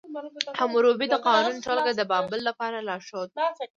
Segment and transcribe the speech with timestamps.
[0.59, 3.45] حموربي د قوانینو ټولګه د بابل لپاره لارښود وه.